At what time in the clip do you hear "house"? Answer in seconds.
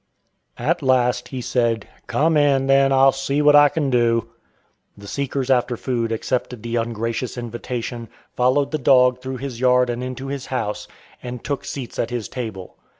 10.47-10.87